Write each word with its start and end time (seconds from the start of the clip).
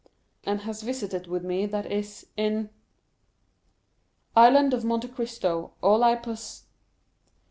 and 0.45 0.61
has 0.61 0.81
visited 0.81 1.27
with 1.27 1.45
me, 1.45 1.67
that 1.67 1.85
is, 1.91 2.25
in... 2.35 2.71
Island 4.35 4.73
of 4.73 4.83
Monte 4.83 5.09
Cristo, 5.09 5.75
all 5.79 6.03
I 6.03 6.15
poss... 6.15 6.63